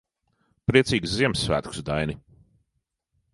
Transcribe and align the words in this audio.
Priecīgus 0.71 1.13
Ziemassvētkus, 1.19 1.83
Daini. 1.91 2.17